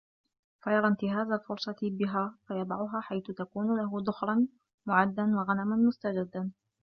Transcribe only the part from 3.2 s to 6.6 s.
تَكُونُ لَهُ ذُخْرًا مُعَدًّا وَغَنَمًا مُسْتَجَدًّا